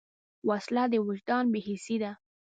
وسله 0.47 0.83
د 0.91 0.93
وجدان 1.07 1.45
بېحسي 1.53 1.95
ده 2.03 2.11